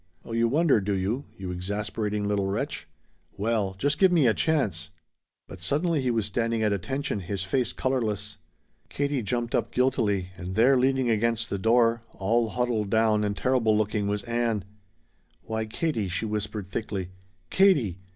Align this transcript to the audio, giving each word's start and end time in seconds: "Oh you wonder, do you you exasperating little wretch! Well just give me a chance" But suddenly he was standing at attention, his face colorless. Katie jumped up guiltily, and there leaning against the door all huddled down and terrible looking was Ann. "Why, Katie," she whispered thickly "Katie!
"Oh 0.25 0.31
you 0.31 0.47
wonder, 0.47 0.81
do 0.81 0.93
you 0.93 1.25
you 1.37 1.51
exasperating 1.51 2.27
little 2.27 2.47
wretch! 2.49 2.87
Well 3.37 3.75
just 3.77 3.99
give 3.99 4.11
me 4.11 4.25
a 4.25 4.33
chance" 4.33 4.89
But 5.47 5.61
suddenly 5.61 6.01
he 6.01 6.09
was 6.09 6.25
standing 6.25 6.63
at 6.63 6.73
attention, 6.73 7.19
his 7.19 7.43
face 7.43 7.71
colorless. 7.71 8.39
Katie 8.89 9.21
jumped 9.21 9.53
up 9.53 9.69
guiltily, 9.71 10.31
and 10.35 10.55
there 10.55 10.75
leaning 10.75 11.11
against 11.11 11.51
the 11.51 11.59
door 11.59 12.01
all 12.15 12.49
huddled 12.49 12.89
down 12.89 13.23
and 13.23 13.37
terrible 13.37 13.77
looking 13.77 14.07
was 14.07 14.23
Ann. 14.23 14.63
"Why, 15.43 15.65
Katie," 15.65 16.09
she 16.09 16.25
whispered 16.25 16.65
thickly 16.65 17.11
"Katie! 17.51 17.99